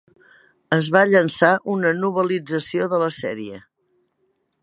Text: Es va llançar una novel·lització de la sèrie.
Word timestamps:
Es 0.77 0.87
va 0.95 1.03
llançar 1.09 1.51
una 1.75 1.91
novel·lització 2.05 2.87
de 2.95 3.01
la 3.05 3.13
sèrie. 3.21 3.63